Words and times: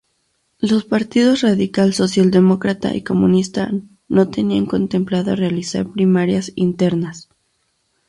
Los 0.57 0.83
partidos 0.83 1.41
Radical 1.41 1.93
Socialdemócrata 1.93 2.95
y 2.95 3.03
Comunista 3.03 3.71
no 4.07 4.29
tenían 4.31 4.65
contemplado 4.65 5.35
realizar 5.35 5.91
primarias 5.91 6.53
internas. 6.55 7.29